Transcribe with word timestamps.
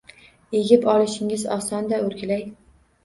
Egib 0.59 0.87
olishingiz 0.95 1.43
oson-da, 1.59 2.01
o`rgilay 2.09 2.43